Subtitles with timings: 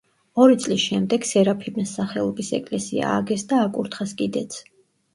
[0.45, 4.63] ორი წლის შემდეგ სერაფიმეს სახელობის ეკლესია ააგეს და აკურთხეს კიდეც.